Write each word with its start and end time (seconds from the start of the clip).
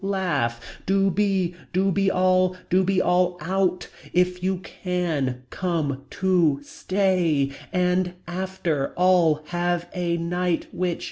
Laugh. 0.03 0.59
Do 0.87 1.11
be. 1.11 1.53
Do 1.73 1.91
be 1.91 2.09
all. 2.09 2.57
Do 2.71 2.83
be 2.83 2.99
all 2.99 3.37
out. 3.39 3.87
If 4.13 4.41
you 4.41 4.57
can. 4.63 5.43
Come. 5.51 6.05
To 6.09 6.59
stay. 6.63 7.51
And. 7.71 8.15
After. 8.27 8.93
All. 8.95 9.43
Have. 9.49 9.87
A. 9.93 10.17
Night. 10.17 10.65
Which. 10.73 10.99